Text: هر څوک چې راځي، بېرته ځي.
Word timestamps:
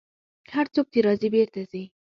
هر 0.55 0.65
څوک 0.73 0.85
چې 0.93 0.99
راځي، 1.05 1.29
بېرته 1.35 1.59
ځي. 1.71 1.83